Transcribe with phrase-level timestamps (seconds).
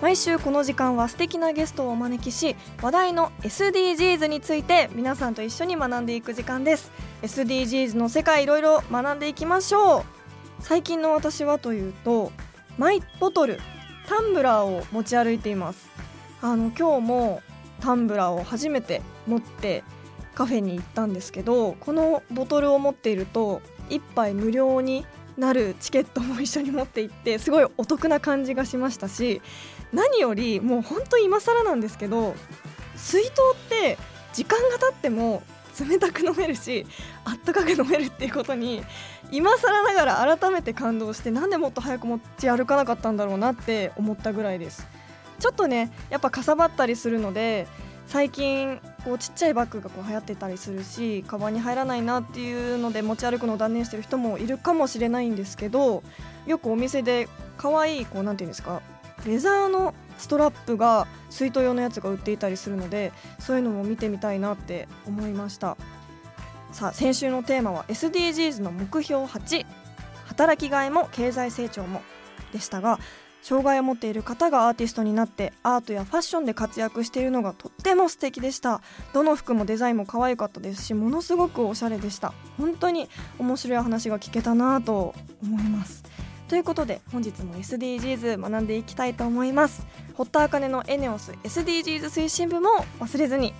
[0.00, 6.92] 毎週この時間は素敵なゲストをお招きし話題の SDGs について皆さんと一緒に学んでいく時間です。
[7.22, 10.04] SDGs の世界いろいろ学んでいきましょう。
[10.60, 12.30] 最近の私はというと
[12.78, 13.58] マイボトル
[14.06, 15.88] タンブラーを持ち歩いています。
[16.42, 17.42] あの今日も
[17.80, 19.82] タンブラーを初めて持って
[20.36, 25.04] カフェに行ったんですけどこのボトルを持っていると1杯無料に
[25.36, 29.40] なるチケットも一緒に持って行ってすごいお得な感じがしましたし
[29.92, 32.34] 何よりもう本当今更なんですけど
[32.96, 33.98] 水筒って
[34.32, 35.42] 時間が経っても
[35.78, 36.86] 冷たく飲めるし
[37.24, 38.82] あったかく飲めるっていうことに
[39.30, 44.86] 今更ながら改めて感動してなんでもっと早く持ち歩かなかったんだろうなって思ったぐらいです。
[45.38, 47.68] ちょっとねやっぱかさばったりするので
[48.08, 56.02] 最近こうちっちゃいバッグがこう流行ってたりするしカバンに入らないなっていうので持ち歩くのを断念してる人もいるかもしれないんですけど
[56.46, 58.80] よくお店で可愛いこうなんていうんですか
[59.26, 65.76] レザーのストラップが水筒用のやつが売っていたりするのでそういうのも見てみたいなって思いました。
[66.72, 69.64] さあ先週のテーマは SDGs の目標8
[70.26, 72.02] 働きがいも経済成長も
[72.52, 72.98] でしたが
[73.42, 78.82] 障害を持っている方がアーティストになってアートやファッションで活躍しているのがとっても素敵でした。
[79.14, 82.34] どの服もデザインも可愛かったですしものすごくおしゃれでした。
[82.58, 83.08] 本当に
[83.38, 86.04] 面白い話が聞けたなと思います。
[86.48, 89.86] ということで本日も SDGs 学んでいきたいと思います。
[90.14, 92.70] 堀田茜のエネオス SDGs 推進部も
[93.00, 93.52] 忘れずに。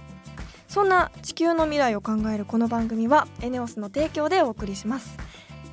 [0.69, 5.19] そんな地球の未来を考えるこの番組はエネオスの提供でお送りします。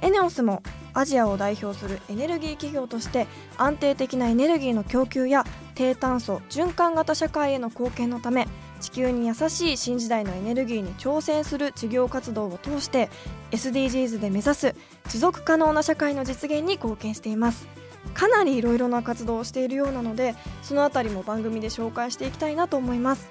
[0.02, 0.62] エネオスも
[0.94, 3.28] アジアを代表するエネルギー企業として
[3.58, 8.48] 安定的なエネルギーの供給や低炭素循環型社会への貢献のため
[8.82, 13.10] 地球に優しい新時代のエネルギーに挑戦する事業活動を通して
[13.52, 14.76] SDGs で目指す
[15.10, 17.68] 持続可能な社会の実現に貢献しています
[18.14, 23.30] かなりいろいろな活動をしているようなのでそのあたりも番組で紹介していきたいなと思います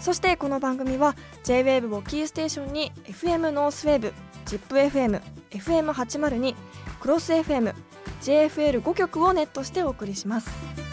[0.00, 4.12] そしてこの番組は JWAVE をキーステーションに FM ノースウェーブ
[4.46, 5.20] ZIPFM、
[5.50, 6.54] FM802、
[7.00, 7.74] クロス FM、
[8.22, 10.85] JFL5 曲をネットしてお送りします。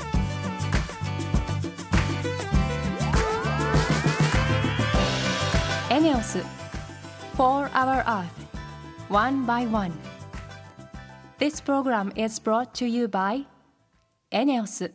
[6.04, 6.40] ネオス
[7.38, 8.28] 4 Hour Earth
[9.08, 9.94] One by One
[11.40, 13.46] This program is brought to you by
[14.30, 14.92] エネオス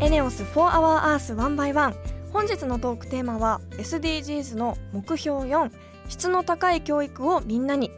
[0.00, 1.94] エネオス4 Hour Earth 1 by 1
[2.32, 5.72] 本日のトークテーマは SDGs の目標4
[6.08, 7.90] 質の高い教育をみんなに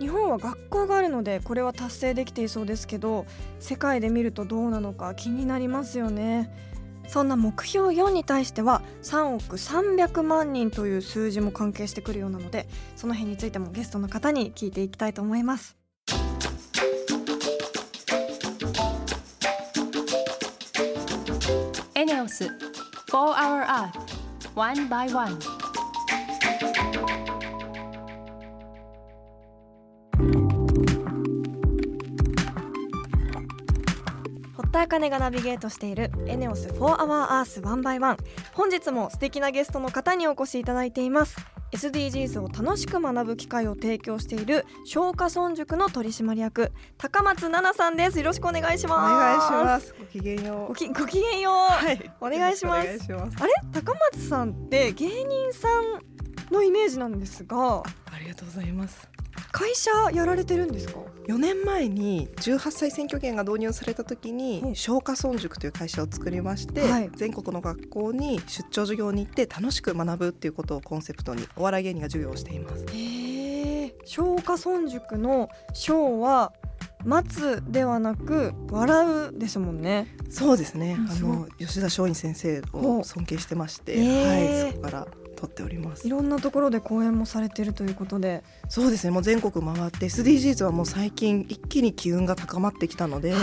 [0.00, 3.26] 日本は学校があるのでこれは達成できていそうですけど
[3.60, 6.50] 世界で見るとどうなのか気になりますよね。
[7.06, 15.76] そんな目標4に対しては3億300万人という数字も関係してくるようなのでその辺についてもゲストの方に聞いていきたいと思います。
[21.96, 22.50] エネオス4
[23.10, 23.90] Hour Earth
[24.54, 25.59] One by One
[34.80, 38.16] 田茜がナビゲートしているエネオス4 Hour Earth 1 by 1
[38.54, 41.36] 本日も素敵なゲストの方にお越しいただいています
[41.72, 49.94] SDGs を楽しく学ぶ機会を提供している松下村塾の取締役高松奈々さんですよろしくお願いしおます願いします。
[50.00, 50.68] ごきげんよう。
[50.68, 52.10] ごきごきげんよう、はい。
[52.18, 53.44] お願いしますよろしくお願いします。
[53.44, 53.52] あれ？
[53.72, 59.09] 高松さんって芸人さんのイメージなんですがありがとうございます。
[59.52, 64.70] 会社やられてるんですか？4年前に18歳選挙権が導入された時にほう
[65.02, 67.10] 松下村塾という会社を作りまして、はい。
[67.14, 72.84] 全国の学校に出張授業に行って楽しく学ぶっていうことをコンセプトにお笑い芸人が授業をしています。
[72.92, 73.94] へえ。
[74.04, 76.52] 松下村塾の「小」は
[77.04, 80.14] 待つではなく笑うですもんね。
[80.28, 80.96] そうですね。
[81.08, 85.06] あの吉田松陰先生を尊敬してまして、はい、そこから
[85.40, 86.06] 取っております。
[86.06, 86.10] い。
[86.10, 89.10] ろんなところで講演もされてるということで、そうですね。
[89.10, 93.40] もう全国回って SDGs はもう最近一気に機運が高まってきたので、はい、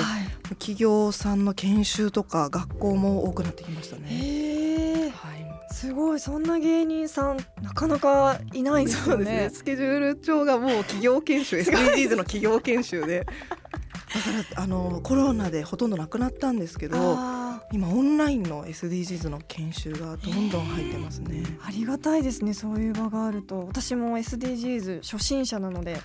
[0.55, 5.11] 企業さんの研修とか学校も多くなってきましたね。
[5.15, 5.73] はい。
[5.73, 6.19] すごい。
[6.19, 9.37] そんな芸人さんなかなかいないですよそうですね。
[9.37, 9.49] ね。
[9.49, 13.25] スケジュール帳がもう企業研修 SDGs の企業研修で。
[13.25, 21.43] だからあのコロナでほとんどなくなったんですけどあ今オンラインの SDGs の研修がどんどん入ってますね。
[21.43, 25.97] ーありがたいですねそういう場があると私も SDGs 初心者なので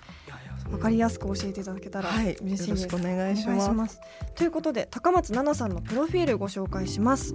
[0.71, 2.69] 分かりやすく教えていただけたらはい、嬉しいです。
[2.69, 3.67] よろしくお願いしお願ます。
[3.67, 4.01] いします
[4.35, 7.35] ということで高松奈々さんのプロフィールご紹介します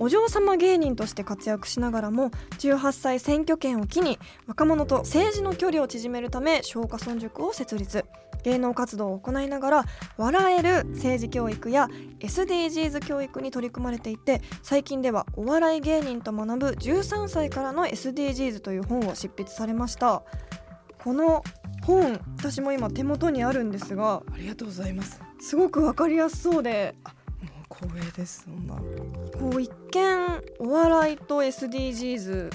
[0.00, 8.04] お嬢様芸人として活躍しながらも18歳選挙権を機に若者と政治の距離を縮めるため松下村塾を設立
[8.42, 9.84] 芸能活動を行いながら
[10.18, 11.88] 笑える政治教育や
[12.20, 20.22] SDGs 教育に取り組まれていて最近ではお笑い芸人と学ぶ13歳からの SDGs という本を執筆されました
[21.02, 21.42] この
[21.84, 25.20] 本私も今手元にあるんですがありがとうございます。
[25.38, 26.94] すごくわかりやすそうで
[27.78, 28.44] 光栄です。
[28.44, 28.74] そんな。
[29.38, 32.50] こう一見お笑いと SDGs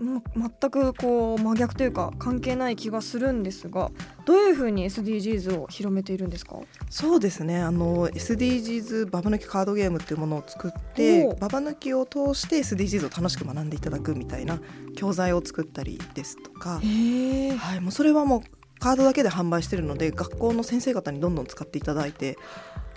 [0.00, 3.92] も全くこう真逆というか関係ない気がするんですが
[4.24, 6.56] どういうふうに SDGs を広めているんですか？
[6.90, 7.60] そうですね。
[7.62, 14.60] あの SDGs ババ抜きカードゲームっていうものを作ってババ抜きを通して SDGs を楽しく学んでいただくみたいな
[14.96, 18.42] 教材を作ったりですとか、はい、もうそれはもう
[18.82, 22.36] カードだけで販売してるので、学校の先生方にどんどん使っていただいて、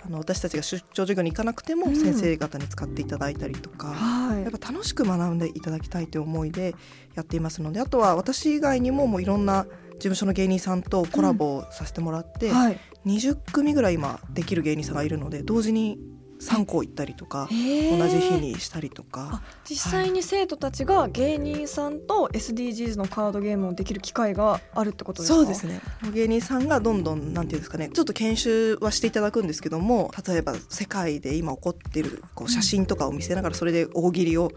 [0.04, 1.96] あの私たちが出張授業に行かなくてもうん。
[1.96, 3.88] 先生方に使っていただいたりとか。
[3.88, 4.42] はい。
[4.42, 6.74] やっぱ楽しく学んでいただきたいという思いで
[7.14, 12.80] やっていますのであとは私以外にももういろんな事務所の芸人さんとコラボをさせてもらって、はい。
[13.06, 15.98] 20組ぐらい今できる芸人さんがいるので同時に
[16.40, 19.28] 3校行ったりとかへえ同じ日にしたりとか。
[19.32, 25.38] あ実際に生徒たちが芸人さんと SDGs のカードゲームをできる機会があるってことですか？
[25.38, 25.80] そうですね。
[26.12, 27.88] 芸人さんがどんどんなんていうんですかね。
[27.92, 34.52] ちょっと研修はしていただくんですけども例えば世界で今起こってるこう写真とかを見せながらそれで大喜利を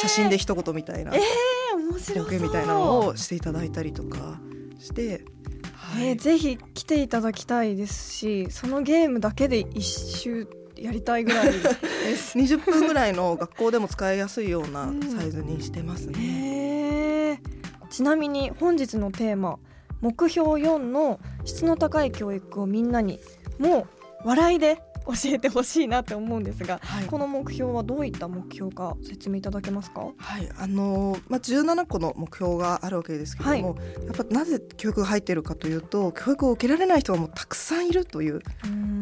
[0.00, 1.20] 写真で一言みたいなえー
[1.90, 2.24] 面白そう。
[2.24, 4.40] ボケみたいなのをしていただいたりとか
[4.78, 5.24] して。
[5.74, 6.08] はい。
[6.08, 10.48] えーぜひ来ていただきたいですしそのゲームだけで一周
[10.78, 12.36] やりたいぐらいです。
[12.38, 16.18] 20分ぐらいの学校でも使いやすいようなサイズにしてますね。
[16.18, 17.38] へー
[17.90, 19.58] ちなみに本日のテーマ
[20.00, 23.20] 目標4の質の高い教育をみんなに
[23.58, 23.86] も
[24.24, 27.06] う笑いで教えてほしいなって思うんですがはい。
[27.06, 30.00] この目標はどういった目標か説明いただけますか？
[30.16, 38.40] はい、あのーまあ17個の目標があるわけですけども、やっぱなぜ教育が入っているかというと教育を受けられない人がもうたくさんいるという、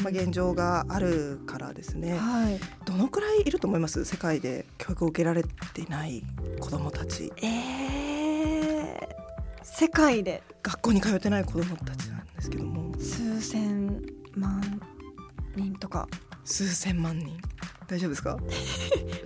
[0.03, 2.17] まあ、現状があるからですね。
[2.19, 2.61] はい。
[2.85, 4.05] どのくらいいると思います？
[4.05, 6.23] 世界で教育を受けられていない
[6.61, 7.33] 子どもたち。
[7.43, 9.09] えー、
[9.63, 10.43] 世界で。
[10.63, 12.93] 学校に通ってない子どもたちなんですけども。
[12.99, 14.03] 数千
[14.35, 14.81] 万
[15.57, 16.09] 人とか。
[16.45, 17.37] 数千万人。
[17.87, 18.37] 大丈夫ですか？
[18.41, 18.45] フ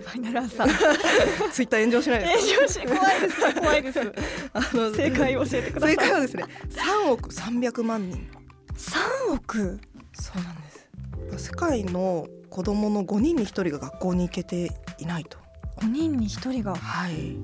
[0.07, 0.69] ァイナルアンサー。
[1.51, 2.25] ツイッター炎上しないで。
[2.27, 3.55] すか炎上し怖いです。
[3.55, 3.99] 怖いです。
[4.53, 5.95] あの正解を教えてください。
[5.95, 6.43] 正解はですね
[7.05, 8.29] 3億300万人。
[9.29, 9.79] 3億？
[10.13, 10.55] そうなん
[11.31, 11.45] です。
[11.45, 15.37] 世界の子どもの5人に1人が学校に行けていないと。
[15.77, 16.75] 5人に1人が？
[16.75, 17.37] はい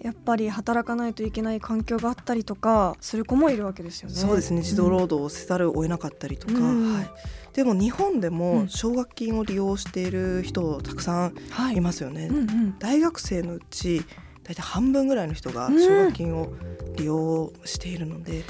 [0.00, 4.14] やっぱり働かないといけない環境があったりとかする子もいるわけですよね。
[4.14, 4.62] そうですね。
[4.62, 6.94] 児童労働をせざるを得なかったりとか、うん。
[6.94, 7.10] はい、
[7.52, 8.68] でも日本でうもん。
[8.68, 11.76] 奨学金を利用している人たくさんはい。
[11.76, 12.78] いますよね、うんうん。
[12.78, 14.02] 大学生のうち
[14.42, 15.78] 大体半分ぐらいの人がうん。
[15.78, 16.50] 奨学金を
[16.96, 18.42] 利用しているので、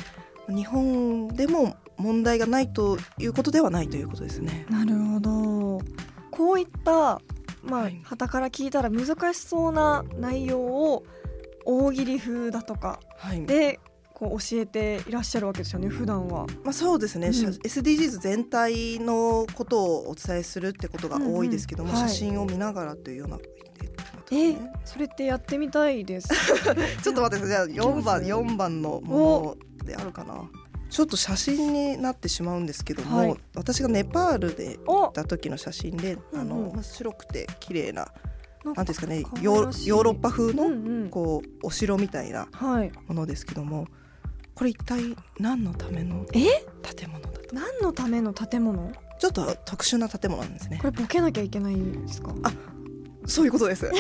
[0.49, 4.67] 日本でも問題がないということではないということですね。
[4.71, 5.81] なるほど。
[6.31, 7.21] こういった
[7.63, 8.01] まあはい。
[8.05, 11.05] 傍から聞いたら難しそうな内容を
[11.71, 13.47] 大喜利風だとかはい。
[13.47, 13.81] で
[14.15, 16.47] こう教えていらっしゃるわけですよね普段は。
[16.63, 17.35] まあ、そうですね、うん。
[17.35, 22.11] 写 SDGs 全体のことをお伝えするってことが多いですけども、うんうんはい。
[22.11, 23.39] 写真を見ながらというような
[24.33, 26.29] えそれってやってみたいです。
[27.03, 30.49] ちょっと待ってじゃあ 4番いけます4番のものであるかな。
[30.89, 33.37] ちょっと写真になってしまうんですけども、はい。
[33.55, 36.67] 私がネパールでお行った時の写真で、あのうん。
[36.67, 38.09] うんまあ白くて綺麗な
[38.65, 42.93] なんですかねヨーロッパ風の、こうお城みたいなはい。
[43.09, 43.87] ものですけども
[44.55, 46.43] これ一体何のためのえ？
[46.95, 47.55] 建物だと？
[47.55, 48.93] 何のための建物？
[49.19, 50.79] ちょっと特殊な建物なんですね。
[50.79, 52.35] これボケなきゃいけないんですか？
[53.27, 53.95] そういうことです、はい、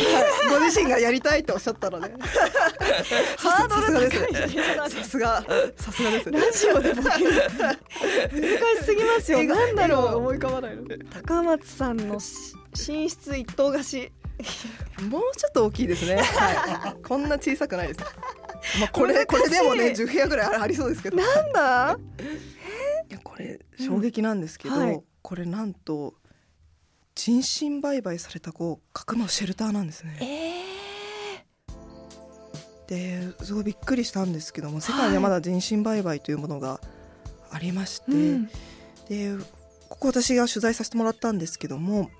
[0.48, 2.12] ご自身がやりたいとおっしゃったので。
[3.38, 4.20] ハードルさすがです。
[4.74, 5.44] 高いさすが。
[5.76, 6.30] さすがです。
[6.30, 7.48] ラジオでボケる難
[8.80, 9.44] しすぎますよ。
[9.44, 10.16] なんだろう。
[10.16, 10.82] 思い浮かばないの。
[11.22, 12.54] 高松さんのし
[12.88, 14.12] 寝室一棟貸し。
[15.08, 16.16] もうちょっと大きいですね。
[16.22, 18.00] はい、こんな小さくないです。
[18.80, 21.16] まあこれこれでもね10部屋ぐらいありそうですけど。
[21.18, 21.98] いなんだ？
[23.08, 26.14] やこれ衝撃なんですけど、うんはいこれなんと
[27.14, 30.16] 人身売買された子をかくまうシェルターなんですね。
[30.22, 31.44] え
[32.88, 36.80] ですごいびっくりしたんですけども世界ではまだ人身売買というものが
[37.50, 38.50] ありまして、うん
[39.08, 39.36] で
[39.88, 42.10] ここ私が取材させてもらったんですけども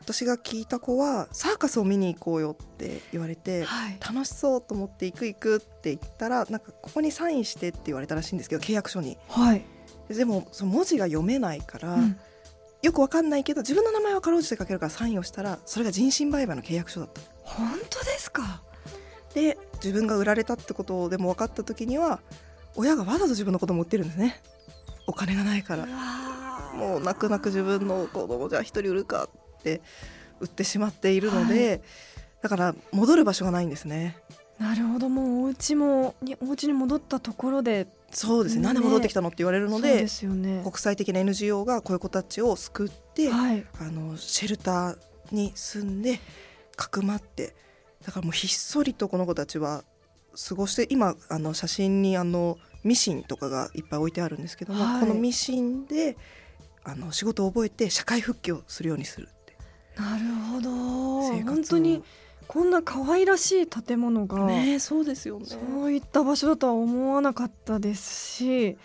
[0.00, 3.98] 私が聞いた子はサーカスを見に行こうよって言われて、はい。
[4.00, 9.18] 楽しそうと思って行く行くって言ったらなんかここにサインしてって言われたらしいんですけど契約書に。
[9.28, 9.64] はい、
[10.08, 12.16] でもその文字が読めないから、うん。
[12.82, 17.20] よくわかんないけど自分の名前はかろうじて書けるからサインをしたらそれが人身売買の契約書だった。
[17.44, 18.62] 本当ですか？
[19.34, 22.20] で自分が売られたってことでも分かった時には
[22.74, 24.40] 親がわざと自分の子供を売ってるんですね。
[25.06, 25.86] お金がないから。
[26.74, 29.39] もう泣く泣く自分の子供じゃあ一人売るかって
[30.40, 31.82] 売ってしまっているので、
[32.42, 34.16] だから戻る場所がないんですね。
[34.58, 35.08] なるほど。
[35.08, 37.86] もうお家もにお家に戻ったところで。
[38.10, 38.62] そうですね。
[38.62, 38.66] ね。
[38.66, 40.60] なんで戻ってきたのって言われるのでですよね。
[40.62, 43.66] 国際的な NGO がこういう子たちを救って、はい。
[43.80, 46.20] あのシェルターに住んで
[46.76, 47.54] かくまって
[48.04, 49.84] だからもうひっそりとこの子たちは
[50.48, 55.00] 過ごして今あの写真にあのミシンとかがいっぱい置いてあるんですけども、はい。
[55.00, 56.16] このミシンで
[56.84, 59.28] あの仕事を覚えて社会復帰をするようにする。
[59.30, 59.39] って
[59.96, 60.70] なるほど。
[61.44, 62.02] 本当に
[62.46, 65.46] こんな可愛らしい建物が、ねえそうですよね。
[65.46, 68.76] そういった場所だとは思わなかったですし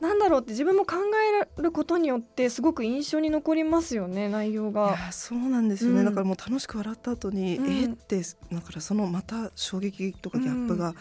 [0.00, 0.96] なんだろうって自分も考
[1.58, 4.96] えることによってすごく印象に残りますよね内容いが。
[4.98, 6.06] やそうなんですよね、うん。
[6.06, 7.66] だからもう楽しく笑った後に、うん。
[7.66, 8.22] えーって
[8.52, 10.94] だからそのまた衝撃とかギャップが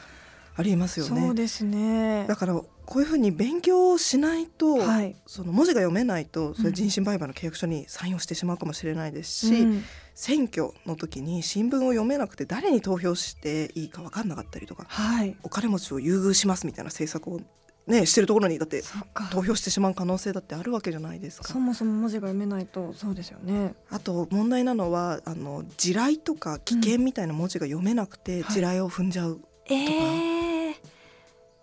[0.59, 2.25] ありますよね、そうですね。
[2.27, 5.15] だからこういうふうに勉強しないと、はい。
[5.25, 9.83] その文字が読めないとそれうん人身売買の契約書にサインをしてしまうかもしれないですし、うん。
[10.15, 15.33] 選挙の時に新聞を読めなくて誰に投票していいか分かんなかったりとかはい。
[15.43, 17.39] お金持ちを優遇しますみたいな政策を、
[17.87, 18.83] ね、してるところにだって
[19.31, 21.47] 投票してしまう可能性だってあるわけじゃないですか。
[21.47, 21.57] そ。
[21.57, 23.75] もそも文字が読めないとそうですよね。
[23.89, 30.28] あと問題なのはあの地雷とか危険みたいな文字が読めなくて、はい地雷を踏んじゃう、ええ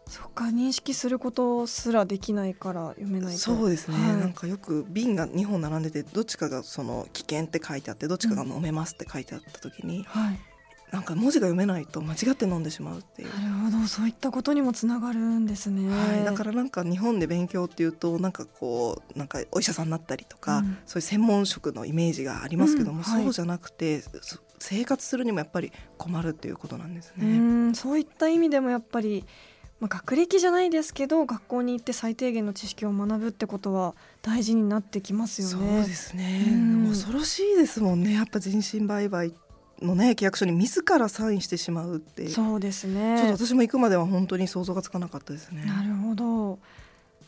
[0.08, 3.40] そっか認識することすらできないから読めないと。
[3.40, 4.16] そうですね、はい。
[4.18, 10.38] なんかよく瓶が2本並んでてどっちかがその危険って書いてあってどっちかが飲めますって書いてあった時に、はい。
[10.92, 13.28] なんか文字が読めないと間違って飲んでしまうっていう。
[13.28, 15.90] なるほどそういったことにもつながるんですね。
[15.90, 20.78] はい、だからなんか日本で勉強っていうとなんかこうなんかお医者さんになったりとか、うん。
[20.86, 23.02] そういう専門職のイメージがありますけども、うん。
[23.02, 23.25] はい。
[23.25, 27.38] そうじゃなくてそ生活するにもやっぱり困るっていうことなんですうね。
[27.70, 29.26] んそういった意味でもやっぱり、
[29.78, 35.83] まあ、学歴じゃないですけど学校に行って最低限の知識を学ぶってことは大事になってきますよそうね。
[35.87, 36.88] ですね、うん。
[36.88, 38.14] 恐ろしいですもんね。
[38.14, 39.35] やっぱ人身売買
[39.83, 45.64] のね契約書に自らサインしてしまうってちょそうですっねと私も行くまでは本当に想像がつかなかったですね。
[45.66, 46.59] なるほど。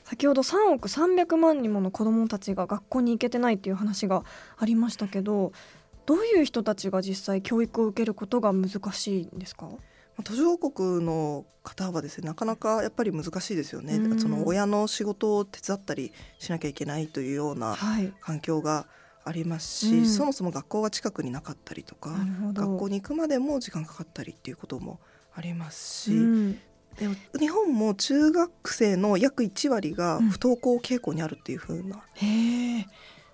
[0.04, 4.24] 先ほど3億300万人もの子どもたちが学校に行けてないっていう話が
[4.56, 5.52] ありましたけど
[6.06, 9.68] どういう人たちが実際教育を受けることが難しいんですか？
[10.24, 14.18] 途上国の方はですねなかなかやっぱり難しいですよね、うん。
[14.18, 18.12] その親の仕事を手伝ったりしなきゃいけないというようなはい。
[18.20, 18.86] 環境が
[19.24, 20.06] ありますし、うん。
[20.06, 22.10] そもそも学校が近くになかったりとか
[22.52, 24.98] 学校に行くまでも時間かかったりっていうことも
[25.34, 26.58] ありますし、うん。
[26.98, 30.30] でも日本も中学生の約1割がうん。
[30.30, 32.86] 不登校傾向にあるっていう風なへえ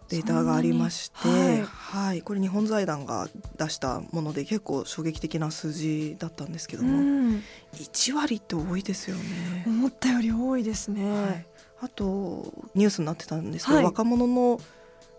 [0.08, 2.18] データがありまして、そんなにははい。
[2.18, 7.42] いこれ日本財団が出したもので結構衝撃的な数字だったんですけどうも、ん。
[7.75, 9.64] 1割って多いですよね。
[9.66, 11.46] 思ったより多いですね、はい、
[11.80, 13.84] あとニュースになってたんですけど、はい。
[13.87, 14.61] 若者の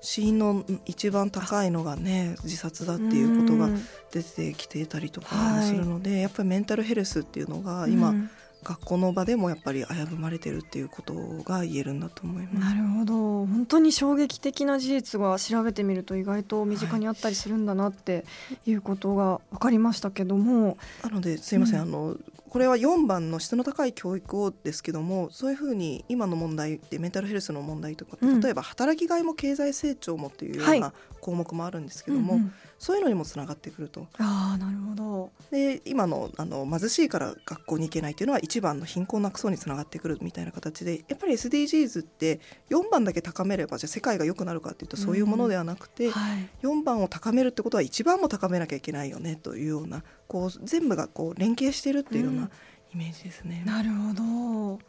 [0.01, 3.79] 死因の一番高いのがね自殺だっていうことがん。
[4.11, 8.29] 出てきてたりとかはいするので、やっぱりメンタルヘルスっていうのが今、うん
[8.65, 12.75] 学校の場でもやっぱり危ぶまれてるっていうことが言えるんだと思います。
[12.75, 13.45] なるほど。
[13.45, 18.25] 本当に衝撃的な事実が調べてみると意外と身近にあったりするんだなって
[18.65, 21.87] いうことが分かりましたけども、なのですいません、うん。
[21.89, 22.17] あの
[22.49, 28.41] これは4番の質の高い教育をですけどもそういうふうに今の問題ってメンタルヘルスの問題とかって、うん。
[28.41, 30.79] 例えば働きがいも経済成長もっていうようはい。
[30.79, 30.91] な
[31.21, 34.07] 項目もあるんですけども、うんうんそういうのにもつながってくると。
[34.17, 42.39] ああなるほどで今のあの貧しいから学校に行けないっていうのは1番の貧困なくそうにつながってくるみたいな形でやっぱり SDGs って
[42.69, 52.49] 4番だけ高めればじゃあ世界が良くなるかっていうとそういうものではなくて、はい4番を高めるってことは1番も高めなきゃいけないよねというようなこう全部がこう連携してるっていうよううんな
[52.93, 53.63] イメージですね。
[53.65, 54.79] なるほど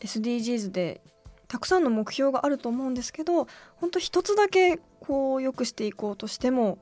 [0.00, 1.00] SDGs で
[1.48, 6.78] たくさんの目標があると思うんですけど本当一つだけこう良くしていこうとしても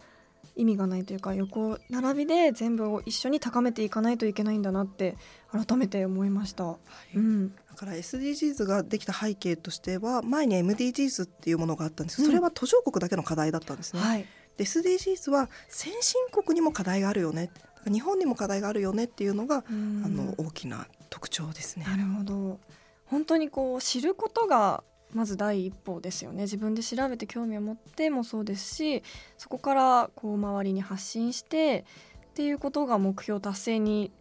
[0.56, 5.16] 意味がないというか横並びで全部を一緒に高めていかないといけないんだなって
[5.52, 6.64] 改めて思いました。
[6.64, 6.78] は
[7.14, 14.00] いうん、だだから SDGs ができた背景としては前に MDGs っていうものがあったんですけど、それは途上国だけの課題だったんですね。
[14.00, 17.50] はい、で SDGs は先進国にも課題があるよね
[17.84, 21.84] 日本にも課題があるよねっていうのがあの大きな特徴ですね。
[21.84, 22.58] なるほど
[23.04, 24.82] 本当にこう知ることが
[25.16, 26.42] まず第一歩ですよね。
[26.42, 29.02] 自分で調べて興味を持ってもそうですし
[29.38, 31.86] そこからこう周りに発信して
[32.26, 34.12] っていうことが目標達成に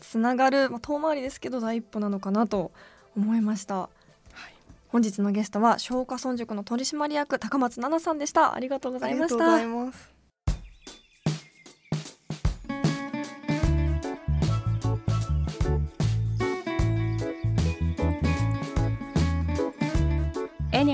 [0.00, 2.72] つながる、まあ、遠回りですけど第一歩なのかなと
[3.16, 3.76] 思いました。
[3.76, 3.88] はい、
[4.88, 8.54] 本日のゲストは松下村塾の取締役高松奈々さんでした。
[8.54, 10.21] ありがとうございました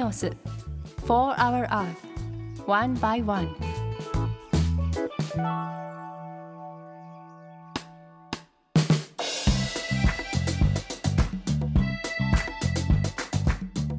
[0.08, 0.32] エネオス
[1.06, 1.94] For Our Earth
[2.66, 3.54] One by One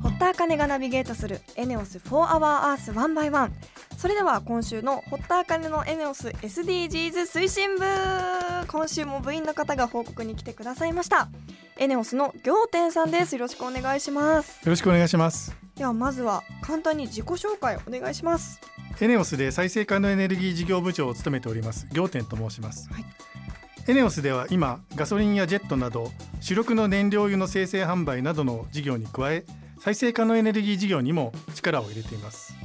[0.02, 2.40] 堀田茜がナビゲートするエネオス4 Hour
[2.74, 3.52] Earth One by One
[4.00, 7.84] それでは今週の堀田茜のエネオス SDGs 推進部
[8.70, 11.28] 今週も部員の方が報告に来てくださいました。
[11.76, 13.36] エネオスの行天さんです。
[13.36, 14.62] よろしくお願いします。
[14.64, 15.54] よろしくお願いします。
[15.76, 18.62] ではまずは簡単に自己紹介お願いします。
[19.02, 23.06] エネオスで再生可能エネルギー事業部長を務めております行天と申します、はい、
[23.88, 29.46] エネオスでは今ガソリンやジェットなど主力の燃料油の生成販売などの事業に加え
[29.80, 32.59] 再生可能エネルギー事業にも力を入れています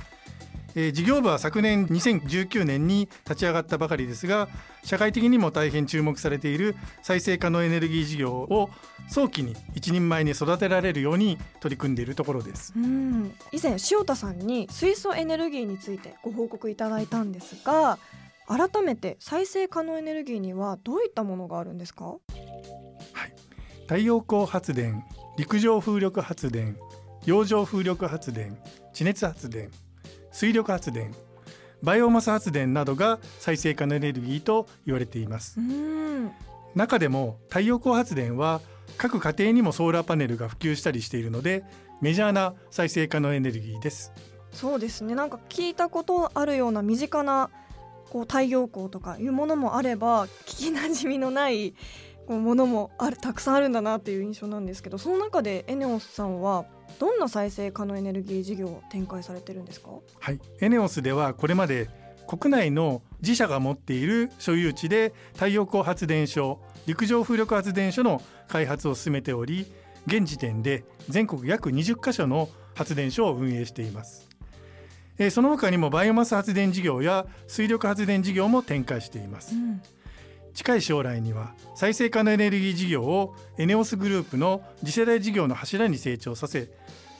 [0.74, 4.48] えー、事業部は昨年2019年に立ち上がったばかりですが
[4.84, 8.70] 社会的にも大変注目されている再生可能エネルギー事業を
[9.08, 12.72] 早期に一人前に育てられるように取り組んでいるところです。
[12.76, 13.34] うん。
[13.52, 17.98] 以前塩田さんに水素エネルギーについてご報告いただいたんですが
[18.46, 23.34] 改めて再生可能エネルギーにはどういったものがあるんですか、はい、
[23.82, 25.04] 太陽光発電
[25.38, 26.76] 陸上風力発電
[27.24, 28.58] 洋上風力発電
[28.92, 29.70] 地熱発電
[30.34, 31.14] 水力発電
[31.80, 35.60] バイオマス発電などが再生可能エネルギーと言われています。
[36.74, 38.60] 中でも太陽光発電は
[38.98, 41.62] 各家庭にもソーラーパネルが普及したりしているので
[42.00, 44.12] メジャーな再生可能エネルギーです。
[44.50, 45.14] そうですね。
[45.14, 47.50] なんか聞いたことあるような身近な
[48.10, 51.74] こう太陽光とかいうものもあれば聞きなじみのない
[52.26, 56.64] こうものもあるたくさんあるんだなっていう印象なんですけどその中でエネオスさんは
[56.98, 59.90] どんな再生可能エネルギー事業を展開されてるんですか？
[60.20, 60.40] はい。
[60.60, 61.88] エネオスではこれまで
[62.26, 69.66] 国内の自社が持っている所有地で太陽光発電所陸上風力発電所の開発を進めており
[70.06, 74.28] 現時点で全国約20カ所の発電所を運営しています。
[75.30, 79.80] その他にもバイオマス発電事業や水力発電事業も展開しています、うん
[80.54, 86.70] 近い将来には再生可能エネルギー事業をエネオスグループの次世代事業の柱に成長させ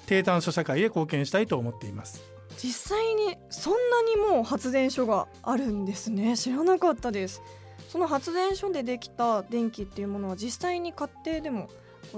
[0.07, 2.23] 低炭素社会へ貢献したいと思っています。
[2.57, 6.37] 実際にそんなにもう発電所があるんですね。
[6.37, 7.43] 知らなかったです。
[7.89, 11.69] その発電所でできた電気っていうものは実際に家庭でも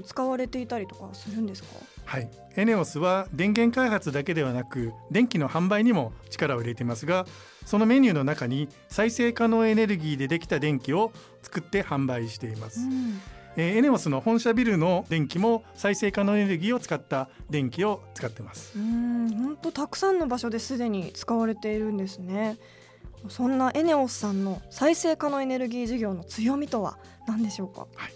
[0.05, 1.69] 使われていたりとかするんですか？
[2.05, 2.29] はい。
[2.57, 7.25] エネオスは電源開発だけではなく電気の販売にも力を入れていますが
[7.67, 13.21] そのメニューの中に再生可能エネルギーでできた電気を作って販売しています、うん。
[13.57, 18.79] えー、エネオスの本社ビルの電気も再生可能エネルギーを使った電気を使ってます。
[18.79, 22.57] うん本当たくさんの場所ですでに使われているんですね。
[23.29, 28.13] そんなエネオスさんの再生可能エネルギー事業の強みとは何でしょうか、はい、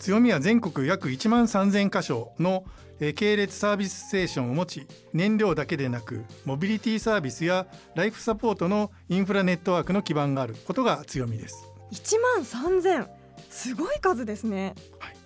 [0.00, 2.64] 強みは全国約1万3000箇所の
[2.98, 11.68] 系列サービスステーションを持ち燃料だけでなくモビリティサービスやライフサポートのインフラネットワークの基盤があることが強みです。
[11.92, 13.08] 1万3000
[13.50, 15.16] すごい数ですね、はい、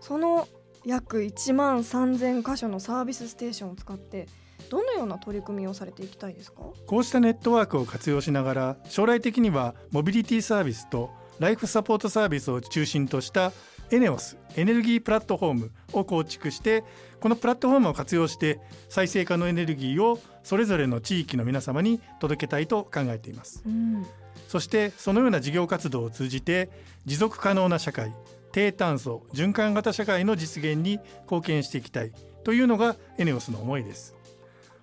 [0.00, 0.48] その
[0.84, 4.26] 約1万3000箇所のサービスステーションを使って
[4.70, 6.62] どのような取り組みをされていきたいですか？
[6.86, 13.52] こうしたネットワークを活用しながら将来的にはモビリティサービスとライフサポートサービスを中心とした
[13.90, 16.84] エネオスエネルギープラットフォームを構築して
[17.20, 24.06] このプラットフォームを活用して再生可能エネルギーをそれぞれの地域の皆様に届けたいと考えています、うん、
[24.48, 26.70] そしてそのような事業活動を通じて
[27.04, 28.12] 持続可能な社会
[28.52, 32.12] 低炭素循環型社会の実現に貢献していきたい
[32.44, 34.16] というのがエネオスの思いです。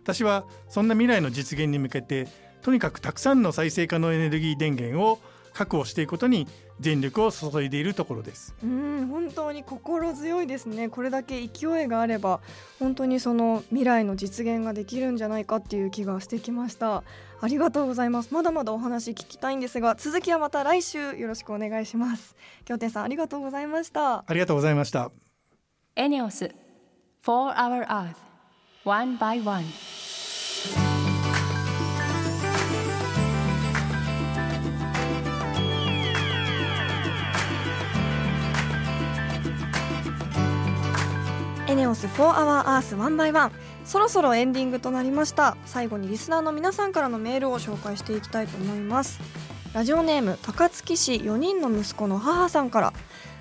[0.04, 2.30] 私はそんな未来の実現に向けて
[2.62, 5.20] とにかくたくさんの再生可能エネルギー電源を
[5.54, 6.48] 確保していくことに
[6.80, 8.54] 全力を注いでいるところです。
[8.64, 10.90] うん本当に心強いですね。
[10.90, 12.40] これだけ勢いがあれば
[12.80, 17.04] 本当にその未来の実現ができるんじゃないかっていう気がしてきました。
[17.40, 18.34] ありがとうございます。
[18.34, 22.36] まだまだお話聞きたいんですが続きはまた来週よろしくお願いします。
[22.66, 24.24] 京天さんありがとうございました。
[24.28, 25.12] ありがとうございました。
[25.96, 26.54] エネオス
[27.22, 28.16] For Our Earth
[28.86, 29.66] One by One
[41.78, 43.52] ネオス4 Hour Earth 1 by 1
[43.86, 45.56] そろそろエンディングとなりました。
[45.68, 49.20] 最後にリスナーの皆さんからのメールを紹介していきたいと思います。
[49.74, 52.94] ラジオネーム高槻市4人の息子の母さんから。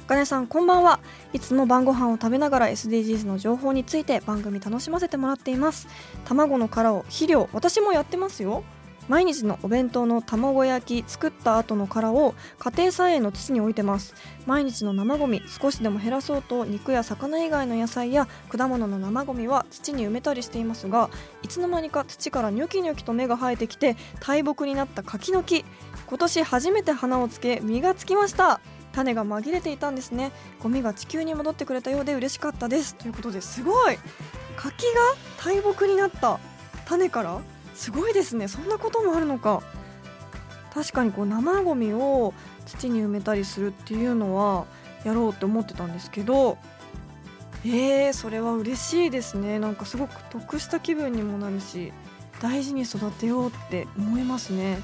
[0.07, 1.01] ガネさんこんばんは。
[1.33, 5.89] いつも晩ご飯を食べながら SDGs の情報について番組楽しませてもらっています。
[6.27, 8.65] 卵の殻を肥料私もやってますよ。
[9.09, 14.15] 毎日のお弁当の卵焼き作った後の殻を家庭菜園の土に置いてます。
[14.47, 21.11] 毎日の生ゴミ少しでも減らそうと肉や魚以外の野菜や果物の生ゴミは土に埋めたりしていますが
[21.43, 25.65] いつの間にか土からニョキニョキと芽が生えてきて大木になった柿の木。
[26.07, 28.61] 今年初めて花をつけ実がつきました。
[28.93, 30.33] 種が紛れていたんですね。
[30.63, 32.95] ゴミが地球に戻ってくれたようで嬉しかったです。
[32.95, 33.99] ということですごい！
[34.57, 35.01] 柿が
[35.45, 36.39] 大木になった
[36.87, 37.41] 種から
[37.77, 38.49] すごいですね。
[38.49, 39.63] そんなこともあるのか。
[40.75, 42.35] 確かにこう生ゴミを
[42.67, 44.67] 土に埋めたりするっていうのは
[45.05, 46.59] やろうって思ってたんですけど。
[47.65, 49.59] えー、それは嬉しいですね。
[49.59, 51.93] なんかすごく得した気分にもなるし
[52.41, 54.79] 大事に育てようって思いますね。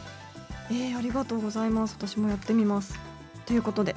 [0.68, 1.96] えー、ありがとうございます。
[1.98, 2.98] 私もやってみます。
[3.46, 3.94] ということで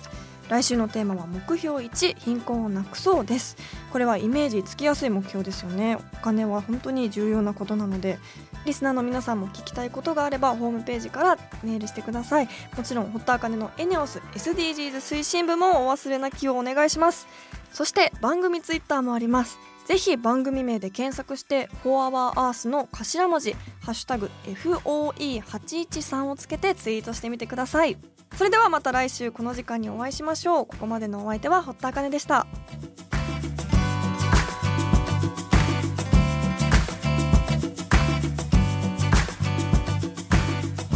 [0.50, 3.58] 来週のテーマは目標1貧困をなくそうです。
[3.92, 5.98] これはイメージつきやすい目標ですよね。
[6.14, 8.20] お金は本当に重要なことなので
[8.66, 12.50] リスナーの皆さんも聞きたいことがあればホームページからメールしてください。
[12.78, 17.28] もちろん堀田茜のエネオス SDGs 推進部もお忘れなきをお願いします。
[17.74, 19.58] そして番組ツイッターもあります。
[19.86, 23.56] ぜひ番組名で検索して「4HourEarth」の頭文字
[23.86, 27.98] 「#FOE813」をつけてツイートしてみてください。
[28.34, 32.48] それではまた来週この時間にお会いしましょうここまでのお相手は堀田茜でした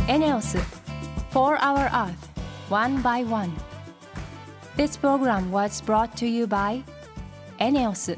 [0.07, 0.57] エネオス
[1.31, 2.13] For Our Earth
[2.69, 3.51] One by One
[4.75, 6.83] This program was brought to you by
[7.59, 8.17] エネオス